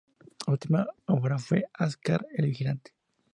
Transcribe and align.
Su 0.43 0.49
última 0.49 0.87
obra 1.05 1.37
fue 1.37 1.65
"Arzak 1.75 2.25
el 2.33 2.47
vigilante". 2.47 2.91